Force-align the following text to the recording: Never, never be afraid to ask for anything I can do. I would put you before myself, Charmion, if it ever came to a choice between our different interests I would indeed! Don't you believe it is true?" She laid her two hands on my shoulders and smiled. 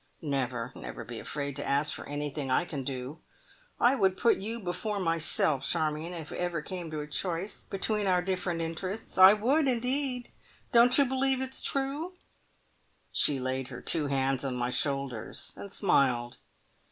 Never, 0.23 0.71
never 0.75 1.03
be 1.05 1.19
afraid 1.19 1.55
to 1.57 1.63
ask 1.63 1.93
for 1.93 2.09
anything 2.09 2.49
I 2.49 2.65
can 2.65 2.83
do. 2.83 3.19
I 3.79 3.93
would 3.93 4.17
put 4.17 4.37
you 4.37 4.59
before 4.59 4.99
myself, 4.99 5.63
Charmion, 5.63 6.11
if 6.11 6.31
it 6.31 6.39
ever 6.39 6.63
came 6.63 6.89
to 6.89 7.01
a 7.01 7.07
choice 7.07 7.65
between 7.65 8.07
our 8.07 8.23
different 8.23 8.61
interests 8.61 9.19
I 9.19 9.33
would 9.33 9.67
indeed! 9.67 10.31
Don't 10.71 10.97
you 10.97 11.05
believe 11.05 11.39
it 11.39 11.51
is 11.51 11.61
true?" 11.61 12.15
She 13.11 13.39
laid 13.39 13.67
her 13.67 13.79
two 13.79 14.07
hands 14.07 14.43
on 14.43 14.55
my 14.55 14.71
shoulders 14.71 15.53
and 15.55 15.71
smiled. 15.71 16.37